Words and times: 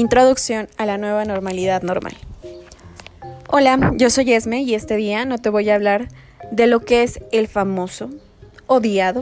Introducción 0.00 0.66
a 0.78 0.86
la 0.86 0.96
nueva 0.96 1.26
normalidad 1.26 1.82
normal. 1.82 2.16
Hola, 3.50 3.92
yo 3.96 4.08
soy 4.08 4.32
Esme 4.32 4.62
y 4.62 4.74
este 4.74 4.96
día 4.96 5.26
no 5.26 5.36
te 5.36 5.50
voy 5.50 5.68
a 5.68 5.74
hablar 5.74 6.08
de 6.50 6.66
lo 6.66 6.80
que 6.80 7.02
es 7.02 7.20
el 7.32 7.48
famoso, 7.48 8.08
odiado 8.66 9.20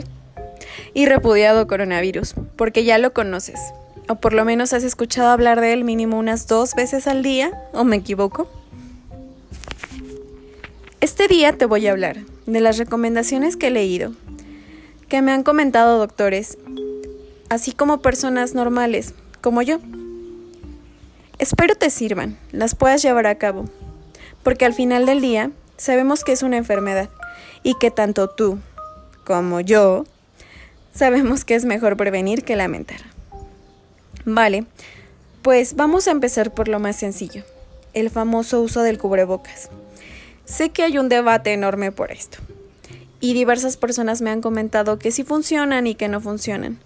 y 0.93 1.05
repudiado 1.05 1.67
coronavirus, 1.67 2.33
porque 2.55 2.85
ya 2.85 2.97
lo 2.97 3.11
conoces, 3.11 3.59
o 4.07 4.21
por 4.21 4.31
lo 4.31 4.45
menos 4.45 4.71
has 4.71 4.85
escuchado 4.85 5.27
hablar 5.27 5.59
de 5.59 5.73
él 5.73 5.83
mínimo 5.83 6.17
unas 6.17 6.47
dos 6.47 6.73
veces 6.75 7.07
al 7.07 7.23
día, 7.23 7.61
o 7.73 7.83
me 7.83 7.97
equivoco. 7.97 8.49
Este 11.01 11.27
día 11.27 11.57
te 11.57 11.65
voy 11.65 11.87
a 11.87 11.91
hablar 11.91 12.19
de 12.45 12.61
las 12.61 12.77
recomendaciones 12.77 13.57
que 13.57 13.67
he 13.67 13.71
leído, 13.71 14.13
que 15.09 15.21
me 15.21 15.33
han 15.33 15.43
comentado 15.43 15.97
doctores, 15.97 16.57
así 17.49 17.73
como 17.73 18.01
personas 18.01 18.53
normales, 18.53 19.13
como 19.41 19.61
yo. 19.61 19.79
Espero 21.39 21.73
te 21.75 21.89
sirvan, 21.89 22.37
las 22.51 22.75
puedas 22.75 23.01
llevar 23.01 23.25
a 23.25 23.35
cabo, 23.35 23.63
porque 24.43 24.65
al 24.65 24.73
final 24.73 25.05
del 25.05 25.21
día 25.21 25.51
sabemos 25.77 26.25
que 26.25 26.33
es 26.33 26.43
una 26.43 26.57
enfermedad 26.57 27.09
y 27.63 27.75
que 27.79 27.91
tanto 27.91 28.29
tú 28.29 28.59
como 29.23 29.61
yo 29.61 30.03
sabemos 30.93 31.45
que 31.45 31.55
es 31.55 31.63
mejor 31.63 31.95
prevenir 31.95 32.43
que 32.43 32.57
lamentar. 32.57 32.99
Vale, 34.25 34.65
pues 35.41 35.77
vamos 35.77 36.09
a 36.09 36.11
empezar 36.11 36.53
por 36.53 36.67
lo 36.67 36.81
más 36.81 36.97
sencillo, 36.97 37.45
el 37.93 38.09
famoso 38.09 38.61
uso 38.61 38.83
del 38.83 38.97
cubrebocas. 38.97 39.69
Sé 40.43 40.71
que 40.71 40.83
hay 40.83 40.97
un 40.97 41.07
debate 41.07 41.53
enorme 41.53 41.93
por 41.93 42.11
esto, 42.11 42.39
y 43.21 43.33
diversas 43.33 43.77
personas 43.77 44.21
me 44.21 44.29
han 44.29 44.41
comentado 44.41 44.99
que 44.99 45.11
sí 45.11 45.23
funcionan 45.23 45.87
y 45.87 45.95
que 45.95 46.09
no 46.09 46.19
funcionan. 46.19 46.79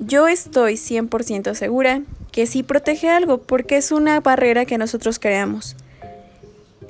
Yo 0.00 0.28
estoy 0.28 0.74
100% 0.74 1.54
segura 1.54 2.02
que 2.32 2.46
sí 2.46 2.62
protege 2.62 3.08
algo 3.08 3.38
porque 3.38 3.76
es 3.76 3.92
una 3.92 4.20
barrera 4.20 4.64
que 4.64 4.78
nosotros 4.78 5.18
creamos. 5.18 5.76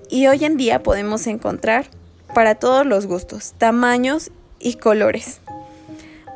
Y 0.08 0.26
hoy 0.26 0.44
en 0.44 0.56
día 0.56 0.82
podemos 0.82 1.26
encontrar 1.26 1.86
para 2.34 2.54
todos 2.54 2.86
los 2.86 3.06
gustos, 3.06 3.54
tamaños 3.58 4.30
y 4.58 4.74
colores. 4.74 5.40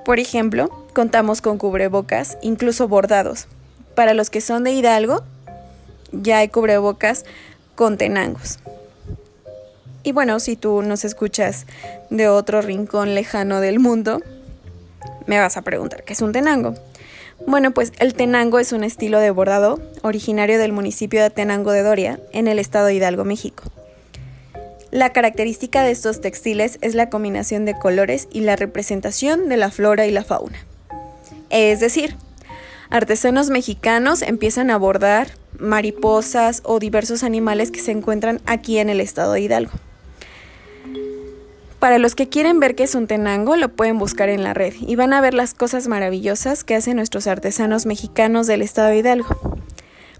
Por 0.05 0.19
ejemplo, 0.19 0.87
contamos 0.93 1.41
con 1.41 1.59
cubrebocas, 1.59 2.39
incluso 2.43 2.89
bordados. 2.89 3.47
Para 3.95 4.15
los 4.15 4.31
que 4.31 4.41
son 4.41 4.65
de 4.65 4.73
Hidalgo, 4.73 5.23
ya 6.13 6.39
hay 6.39 6.49
cubrebocas 6.49 7.25
con 7.75 7.97
tenangos. 7.97 8.59
Y 10.03 10.13
bueno, 10.13 10.39
si 10.39 10.57
tú 10.57 10.83
nos 10.83 11.05
escuchas 11.05 11.67
de 12.11 12.29
otro 12.29 12.61
rincón 12.61 13.15
lejano 13.15 13.61
del 13.61 13.79
mundo, 13.79 14.21
me 15.27 15.39
vas 15.39 15.57
a 15.57 15.63
preguntar, 15.63 16.05
¿qué 16.05 16.13
es 16.13 16.21
un 16.21 16.33
tenango? 16.33 16.75
Bueno, 17.47 17.73
pues 17.73 17.93
el 17.99 18.15
tenango 18.15 18.59
es 18.59 18.73
un 18.73 18.85
estilo 18.85 19.19
de 19.19 19.31
bordado 19.31 19.81
originario 20.03 20.59
del 20.59 20.73
municipio 20.73 21.23
de 21.23 21.31
Tenango 21.31 21.73
de 21.73 21.83
Doria, 21.83 22.21
en 22.33 22.49
el 22.49 22.59
estado 22.59 22.87
de 22.87 22.95
Hidalgo, 22.95 23.25
México. 23.25 23.65
La 24.91 25.13
característica 25.13 25.83
de 25.83 25.91
estos 25.91 26.21
textiles 26.21 26.79
es 26.81 26.95
la 26.95 27.11
combinación 27.11 27.65
de 27.65 27.77
colores 27.77 28.29
y 28.31 28.41
la 28.41 28.57
representación 28.57 29.49
de 29.49 29.57
la 29.57 29.71
flora 29.71 30.07
y 30.07 30.13
la 30.13 30.23
fauna. 30.23 30.65
Es 31.51 31.81
decir, 31.81 32.17
artesanos 32.91 33.51
mexicanos 33.51 34.23
empiezan 34.23 34.71
a 34.71 34.79
bordar 34.79 35.33
mariposas 35.59 36.63
o 36.65 36.79
diversos 36.79 37.25
animales 37.25 37.71
que 37.71 37.81
se 37.81 37.91
encuentran 37.91 38.41
aquí 38.47 38.79
en 38.79 38.89
el 38.89 39.01
estado 39.01 39.33
de 39.33 39.41
Hidalgo. 39.41 39.73
Para 41.85 41.99
los 41.99 42.15
que 42.15 42.31
quieren 42.31 42.61
ver 42.61 42.77
qué 42.77 42.85
es 42.85 42.95
un 42.95 43.07
tenango, 43.07 43.57
lo 43.57 43.69
pueden 43.69 43.99
buscar 43.99 44.31
en 44.31 44.43
la 44.43 44.55
red 44.55 44.73
y 44.81 44.97
van 44.97 45.13
a 45.13 45.21
ver 45.21 45.35
las 45.35 45.53
cosas 45.53 45.87
maravillosas 45.87 46.65
que 46.65 46.75
hacen 46.75 46.97
nuestros 46.97 47.27
artesanos 47.27 47.85
mexicanos 47.85 48.47
del 48.47 48.63
estado 48.63 48.89
de 48.89 48.97
Hidalgo. 48.97 49.59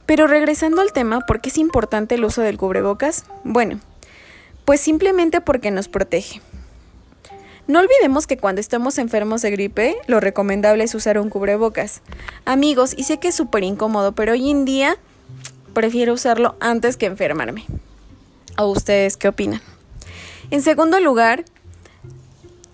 Pero 0.05 0.27
regresando 0.27 0.83
al 0.83 0.93
tema, 0.93 1.21
¿por 1.21 1.41
qué 1.41 1.49
es 1.49 1.57
importante 1.57 2.17
el 2.17 2.25
uso 2.27 2.43
del 2.43 2.59
cubrebocas? 2.59 3.25
Bueno, 3.45 3.81
pues 4.67 4.83
simplemente 4.83 5.41
porque 5.41 5.71
nos 5.71 5.89
protege. 5.89 6.43
No 7.67 7.81
olvidemos 7.81 8.27
que 8.27 8.37
cuando 8.37 8.61
estamos 8.61 8.99
enfermos 8.99 9.41
de 9.41 9.51
gripe, 9.51 9.97
lo 10.07 10.21
recomendable 10.21 10.85
es 10.85 10.95
usar 10.95 11.19
un 11.19 11.31
cubrebocas. 11.31 12.03
Amigos, 12.45 12.93
y 12.95 13.05
sé 13.05 13.17
que 13.21 13.29
es 13.29 13.35
súper 13.35 13.65
incómodo, 13.65 14.13
pero 14.13 14.33
hoy 14.33 14.51
en 14.51 14.67
día 14.67 14.99
prefiero 15.73 16.13
usarlo 16.13 16.57
antes 16.61 16.99
que 16.99 17.07
enfermarme. 17.07 17.65
¿O 18.59 18.67
ustedes 18.67 19.17
qué 19.17 19.29
opinan? 19.29 19.63
En 20.51 20.61
segundo 20.61 21.01
lugar, 21.01 21.47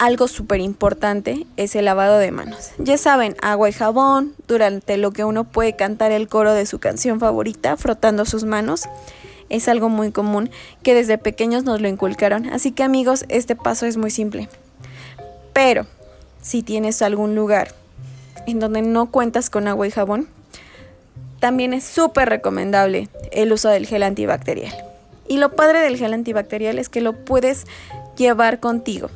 algo 0.01 0.29
súper 0.29 0.61
importante 0.61 1.47
es 1.59 1.77
el 1.77 1.85
lavado 1.85 2.17
de 2.17 2.31
manos. 2.31 2.71
Ya 2.79 2.97
saben, 2.97 3.37
agua 3.43 3.69
y 3.69 3.73
jabón, 3.73 4.35
durante 4.49 4.97
lo 4.97 5.13
que 5.13 5.25
uno 5.25 5.45
puede 5.45 5.77
cantar 5.77 6.11
el 6.11 6.27
coro 6.27 6.55
de 6.55 6.65
su 6.65 6.79
canción 6.79 7.21
favorita, 7.21 7.77
frotando 7.77 8.25
sus 8.25 8.45
manos. 8.45 8.89
Es 9.51 9.69
algo 9.69 9.91
muy 9.91 10.11
común 10.11 10.49
que 10.83 10.95
desde 10.95 11.19
pequeños 11.19 11.65
nos 11.65 11.83
lo 11.83 11.89
inculcaron. 11.89 12.47
Así 12.47 12.73
que 12.73 12.83
amigos, 12.83 13.27
este 13.29 13.57
paso 13.57 13.85
es 13.85 13.99
muy 13.99 14.11
simple. 14.11 14.49
Pero, 15.53 15.87
si 16.41 16.63
tienes 16.63 17.03
algún 17.03 17.35
lugar 17.35 17.75
en 18.47 18.59
donde 18.59 18.81
no 18.81 19.11
cuentas 19.11 19.51
con 19.51 19.69
agua 19.69 19.87
y 19.87 19.91
jabón, 19.91 20.29
también 21.41 21.75
es 21.75 21.85
súper 21.85 22.31
recomendable 22.31 23.11
el 23.33 23.53
uso 23.53 23.69
del 23.69 23.87
gel 23.87 24.03
antibacterial. 24.03 24.73
Y 25.29 25.37
lo 25.37 25.55
padre 25.55 25.81
del 25.81 25.99
gel 25.99 26.15
antibacterial 26.15 26.79
es 26.79 26.89
que 26.89 27.03
lo 27.03 27.23
puedes 27.23 27.67
llevar 28.17 28.61
contigo 28.61 29.11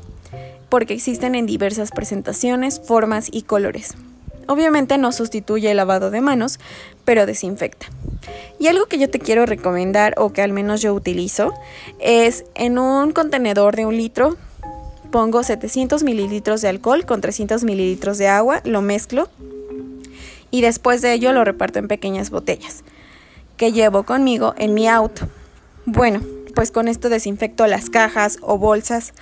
porque 0.75 0.95
existen 0.95 1.37
en 1.37 1.47
diversas 1.47 1.93
presentaciones, 1.93 2.81
formas 2.85 3.29
y 3.31 3.43
colores. 3.43 3.95
Obviamente 4.49 4.99
no 4.99 5.12
sustituye 5.12 5.71
el 5.71 5.77
lavado 5.77 6.11
de 6.11 6.21
manos, 6.21 6.59
pero 7.05 7.27
desinfecta. 7.27 7.87
Y 8.59 8.67
algo 8.67 8.87
que 8.87 8.99
yo 8.99 9.09
te 9.09 9.21
quiero 9.21 9.47
recomendar, 9.47 10.15
o 10.17 10.33
que 10.33 10.43
al 10.43 10.51
menos 10.51 10.83
yo 10.83 10.93
utilizo, 10.93 11.55
es 12.01 12.45
en 12.57 12.81
un 12.81 13.13
contenedor 13.13 13.77
de 13.77 13.87
un 13.87 13.97
litro, 13.97 14.37
pongo 15.13 15.45
700 15.45 16.03
mililitros 16.03 16.61
de 16.61 16.71
alcohol 16.71 17.07
con 17.07 17.21
300 17.21 17.63
mililitros 17.63 18.19
de 18.19 18.27
agua, 18.27 18.61
lo 18.65 18.83
mezclo 18.83 19.29
y 20.51 20.61
después 20.61 21.03
de 21.03 21.13
ello 21.13 21.33
lo 21.33 21.45
reparto 21.45 21.79
en 21.79 21.87
pequeñas 21.87 22.31
botellas 22.31 22.83
que 23.57 23.71
llevo 23.71 24.03
conmigo 24.03 24.55
en 24.59 24.75
mi 24.75 24.89
auto. 24.89 25.29
Bueno, 25.87 26.21
pues 26.57 26.73
con 26.73 26.89
esto 26.89 27.11
desinfecto 27.11 27.65
las 27.69 27.91
cajas 27.91 28.39
o 28.41 28.59
bolsas 28.59 29.15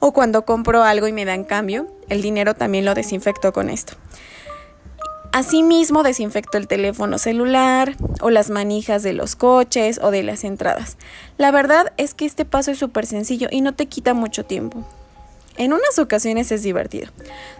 o 0.00 0.12
cuando 0.12 0.44
compro 0.44 0.82
algo 0.82 1.06
y 1.06 1.12
me 1.12 1.24
dan 1.24 1.44
cambio, 1.44 1.86
el 2.08 2.22
dinero 2.22 2.54
también 2.54 2.84
lo 2.84 2.94
desinfecto 2.94 3.52
con 3.52 3.70
esto. 3.70 3.94
Asimismo, 5.32 6.02
desinfecto 6.02 6.58
el 6.58 6.66
teléfono 6.66 7.16
celular 7.18 7.94
o 8.20 8.30
las 8.30 8.50
manijas 8.50 9.04
de 9.04 9.12
los 9.12 9.36
coches 9.36 10.00
o 10.02 10.10
de 10.10 10.24
las 10.24 10.42
entradas. 10.42 10.96
La 11.38 11.52
verdad 11.52 11.92
es 11.98 12.14
que 12.14 12.26
este 12.26 12.44
paso 12.44 12.72
es 12.72 12.78
súper 12.78 13.06
sencillo 13.06 13.46
y 13.48 13.60
no 13.60 13.74
te 13.74 13.86
quita 13.86 14.12
mucho 14.12 14.44
tiempo. 14.44 14.84
En 15.56 15.72
unas 15.72 15.98
ocasiones 15.98 16.50
es 16.50 16.62
divertido. 16.62 17.12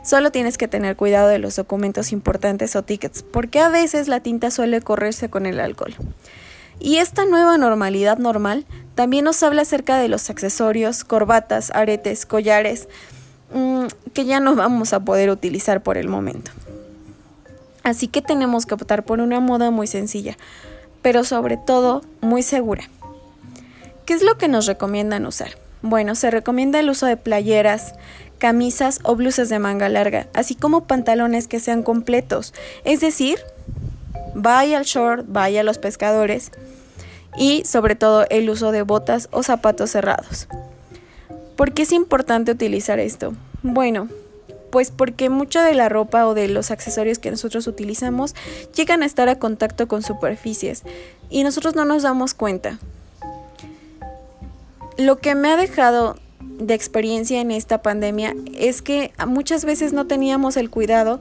Solo 0.03 0.33
tienes 0.33 0.59
que 0.59 0.67
tener 0.67 0.97
cuidado 0.97 1.29
de 1.29 1.39
los 1.39 1.55
documentos 1.55 2.13
importantes 2.13 2.75
o 2.75 2.83
tickets, 2.83 3.23
porque 3.23 3.61
a 3.61 3.69
veces 3.69 4.09
la 4.09 4.21
tinta 4.21 4.51
suele 4.51 4.81
correrse 4.81 5.31
con 5.31 5.47
el 5.47 5.61
alcohol. 5.61 5.95
Y 6.81 6.97
esta 6.97 7.27
nueva 7.27 7.59
normalidad 7.59 8.19
normal 8.19 8.65
también 8.95 9.25
nos 9.25 9.43
habla 9.43 9.63
acerca 9.63 9.99
de 9.99 10.09
los 10.09 10.31
accesorios, 10.31 11.05
corbatas, 11.05 11.71
aretes, 11.75 12.27
collares, 12.27 12.89
mm, 13.55 13.87
que 14.15 14.25
ya 14.25 14.41
no 14.41 14.55
vamos 14.57 14.93
a 14.93 15.01
poder 15.01 15.31
utilizar 15.31 15.83
por 15.83 15.99
el 15.99 16.09
momento. 16.09 16.51
Así 17.83 18.09
que 18.09 18.23
tenemos 18.23 18.67
que 18.67 18.75
optar 18.75 19.05
por 19.05 19.21
una 19.21 19.41
moda 19.41 19.71
muy 19.71 19.87
sencilla, 19.87 20.37
pero 21.03 21.25
sobre 21.25 21.57
todo 21.57 22.03
muy 22.21 22.43
segura. 22.43 22.85
¿Qué 24.07 24.15
es 24.15 24.23
lo 24.23 24.39
que 24.39 24.49
nos 24.49 24.67
recomiendan 24.67 25.27
usar? 25.27 25.53
Bueno, 25.83 26.15
se 26.15 26.31
recomienda 26.31 26.81
el 26.81 26.91
uso 26.91 27.07
de 27.07 27.17
playeras, 27.17 27.95
camisas 28.39 29.01
o 29.03 29.17
blusas 29.17 29.49
de 29.49 29.59
manga 29.59 29.89
larga, 29.89 30.27
así 30.35 30.55
como 30.55 30.87
pantalones 30.87 31.47
que 31.47 31.61
sean 31.61 31.83
completos, 31.83 32.53
es 32.85 33.01
decir, 33.01 33.39
vaya 34.35 34.79
al 34.79 34.85
short, 34.85 35.27
vaya 35.29 35.61
a 35.61 35.65
los 35.65 35.79
pescadores 35.79 36.51
y 37.37 37.65
sobre 37.65 37.95
todo 37.95 38.27
el 38.31 38.51
uso 38.51 38.73
de 38.73 38.83
botas 38.83 39.29
o 39.31 39.43
zapatos 39.43 39.91
cerrados. 39.91 40.49
¿Por 41.57 41.73
qué 41.73 41.83
es 41.83 41.93
importante 41.93 42.53
utilizar 42.53 42.99
esto? 42.99 43.35
Bueno, 43.63 44.09
pues 44.71 44.91
porque 44.91 45.29
mucha 45.29 45.65
de 45.65 45.75
la 45.75 45.89
ropa 45.89 46.27
o 46.27 46.35
de 46.35 46.49
los 46.49 46.71
accesorios 46.71 47.19
que 47.19 47.31
nosotros 47.31 47.67
utilizamos 47.67 48.35
llegan 48.75 49.03
a 49.03 49.07
estar 49.07 49.29
a 49.29 49.39
contacto 49.39 49.89
con 49.89 50.03
superficies 50.03 50.85
y 51.29 51.43
nosotros 51.43 51.75
no 51.75 51.85
nos 51.85 52.03
damos 52.03 52.35
cuenta. 52.35 52.79
Lo 54.97 55.19
que 55.19 55.35
me 55.35 55.51
ha 55.51 55.57
dejado 55.57 56.17
de 56.41 56.75
experiencia 56.75 57.41
en 57.41 57.51
esta 57.51 57.83
pandemia 57.83 58.35
es 58.55 58.83
que 58.83 59.13
muchas 59.27 59.65
veces 59.65 59.93
no 59.93 60.07
teníamos 60.07 60.57
el 60.57 60.71
cuidado 60.71 61.21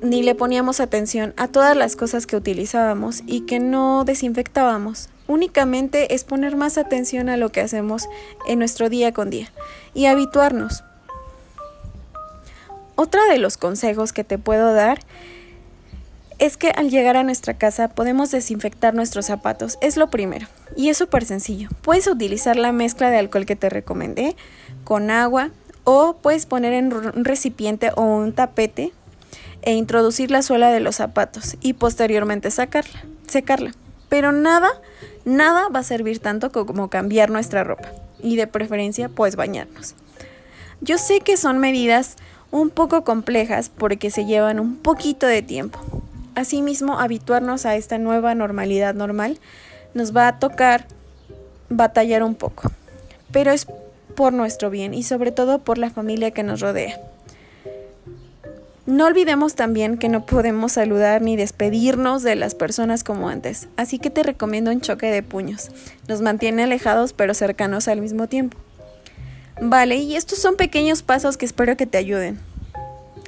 ni 0.00 0.22
le 0.22 0.34
poníamos 0.34 0.80
atención 0.80 1.34
a 1.36 1.48
todas 1.48 1.76
las 1.76 1.96
cosas 1.96 2.26
que 2.26 2.36
utilizábamos 2.36 3.22
y 3.26 3.42
que 3.42 3.60
no 3.60 4.04
desinfectábamos. 4.04 5.08
Únicamente 5.26 6.14
es 6.14 6.24
poner 6.24 6.56
más 6.56 6.78
atención 6.78 7.28
a 7.28 7.36
lo 7.36 7.50
que 7.50 7.60
hacemos 7.60 8.08
en 8.46 8.58
nuestro 8.58 8.88
día 8.88 9.12
con 9.12 9.30
día 9.30 9.52
y 9.94 10.06
habituarnos. 10.06 10.84
Otra 12.94 13.24
de 13.26 13.38
los 13.38 13.56
consejos 13.56 14.12
que 14.12 14.24
te 14.24 14.38
puedo 14.38 14.72
dar 14.72 15.00
es 16.38 16.56
que 16.56 16.70
al 16.70 16.90
llegar 16.90 17.16
a 17.16 17.24
nuestra 17.24 17.54
casa 17.54 17.88
podemos 17.88 18.30
desinfectar 18.30 18.94
nuestros 18.94 19.26
zapatos. 19.26 19.78
Es 19.80 19.96
lo 19.96 20.08
primero. 20.08 20.46
Y 20.76 20.88
es 20.88 20.96
súper 20.96 21.24
sencillo. 21.24 21.68
Puedes 21.82 22.06
utilizar 22.06 22.56
la 22.56 22.72
mezcla 22.72 23.10
de 23.10 23.18
alcohol 23.18 23.46
que 23.46 23.56
te 23.56 23.68
recomendé 23.68 24.36
con 24.84 25.10
agua 25.10 25.50
o 25.84 26.16
puedes 26.20 26.46
poner 26.46 26.72
en 26.72 26.92
un 26.92 27.24
recipiente 27.24 27.90
o 27.96 28.02
un 28.02 28.32
tapete 28.32 28.92
e 29.62 29.74
introducir 29.74 30.30
la 30.30 30.42
suela 30.42 30.70
de 30.70 30.80
los 30.80 30.96
zapatos 30.96 31.56
y 31.60 31.74
posteriormente 31.74 32.50
sacarla, 32.50 33.04
secarla. 33.26 33.72
Pero 34.08 34.32
nada, 34.32 34.70
nada 35.24 35.68
va 35.68 35.80
a 35.80 35.84
servir 35.84 36.20
tanto 36.20 36.50
como 36.50 36.88
cambiar 36.88 37.30
nuestra 37.30 37.64
ropa 37.64 37.90
y 38.22 38.36
de 38.36 38.46
preferencia 38.46 39.08
pues 39.08 39.36
bañarnos. 39.36 39.94
Yo 40.80 40.98
sé 40.98 41.20
que 41.20 41.36
son 41.36 41.58
medidas 41.58 42.16
un 42.50 42.70
poco 42.70 43.04
complejas 43.04 43.68
porque 43.68 44.10
se 44.10 44.24
llevan 44.24 44.60
un 44.60 44.76
poquito 44.76 45.26
de 45.26 45.42
tiempo. 45.42 45.80
Asimismo, 46.34 47.00
habituarnos 47.00 47.66
a 47.66 47.74
esta 47.74 47.98
nueva 47.98 48.34
normalidad 48.34 48.94
normal 48.94 49.38
nos 49.92 50.16
va 50.16 50.28
a 50.28 50.38
tocar 50.38 50.86
batallar 51.68 52.22
un 52.22 52.34
poco, 52.34 52.70
pero 53.32 53.50
es 53.50 53.66
por 54.14 54.32
nuestro 54.32 54.70
bien 54.70 54.94
y 54.94 55.02
sobre 55.02 55.32
todo 55.32 55.58
por 55.58 55.78
la 55.78 55.90
familia 55.90 56.30
que 56.30 56.42
nos 56.42 56.60
rodea. 56.60 57.00
No 58.88 59.04
olvidemos 59.04 59.54
también 59.54 59.98
que 59.98 60.08
no 60.08 60.24
podemos 60.24 60.72
saludar 60.72 61.20
ni 61.20 61.36
despedirnos 61.36 62.22
de 62.22 62.36
las 62.36 62.54
personas 62.54 63.04
como 63.04 63.28
antes, 63.28 63.68
así 63.76 63.98
que 63.98 64.08
te 64.08 64.22
recomiendo 64.22 64.70
un 64.70 64.80
choque 64.80 65.10
de 65.10 65.22
puños. 65.22 65.68
Nos 66.08 66.22
mantiene 66.22 66.62
alejados 66.62 67.12
pero 67.12 67.34
cercanos 67.34 67.86
al 67.86 68.00
mismo 68.00 68.28
tiempo. 68.28 68.56
Vale, 69.60 69.96
y 69.96 70.16
estos 70.16 70.38
son 70.38 70.56
pequeños 70.56 71.02
pasos 71.02 71.36
que 71.36 71.44
espero 71.44 71.76
que 71.76 71.84
te 71.84 71.98
ayuden. 71.98 72.40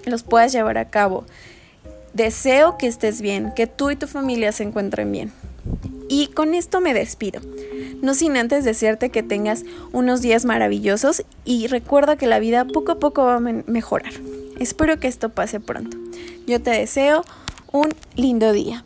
Los 0.07 0.23
puedas 0.23 0.51
llevar 0.51 0.79
a 0.79 0.89
cabo. 0.89 1.27
Deseo 2.15 2.79
que 2.79 2.87
estés 2.87 3.21
bien, 3.21 3.53
que 3.55 3.67
tú 3.67 3.91
y 3.91 3.97
tu 3.97 4.07
familia 4.07 4.53
se 4.53 4.63
encuentren 4.63 5.13
bien. 5.13 5.31
Y 6.09 6.29
con 6.29 6.55
esto 6.55 6.81
me 6.81 6.95
despido. 6.95 7.43
No 8.01 8.15
sin 8.15 8.39
antes 8.39 8.65
desearte 8.65 9.11
que 9.11 9.23
tengas 9.23 9.65
unos 9.93 10.23
días 10.23 10.47
maravillosos 10.47 11.23
y 11.45 11.67
recuerda 11.67 12.17
que 12.17 12.27
la 12.27 12.39
vida 12.39 12.65
poco 12.65 12.93
a 12.93 12.99
poco 12.99 13.25
va 13.25 13.35
a 13.35 13.41
mejorar. 13.41 14.15
Espero 14.61 15.01
que 15.01 15.09
esto 15.09 15.31
pase 15.31 15.59
pronto. 15.59 15.97
Yo 16.47 16.61
te 16.61 16.71
deseo 16.71 17.25
un 17.73 17.89
lindo 18.15 18.53
día. 18.53 18.85